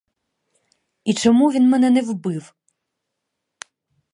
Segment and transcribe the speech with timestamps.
[1.03, 2.53] І чому він мене не вбив?